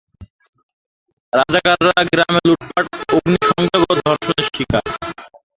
[1.33, 4.85] রাজাকাররা গ্রামে লুটপাট, অগ্নিসংযোগ ও ধর্ষণের শিকার।